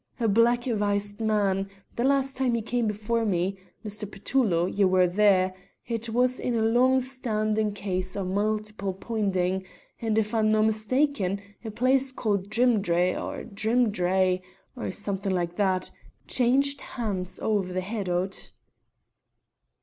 [0.19, 4.09] A black avised man; the last time he came before me Mr.
[4.11, 5.53] Petullo, ye were there
[5.85, 9.63] it was in a long standing case o' multiple poinding,
[10.01, 14.41] and if I'm no'mistaken, a place ca'd Drimadry or Drimdarry,
[14.75, 15.91] or something like that,
[16.27, 18.51] changed hands ower the head o't."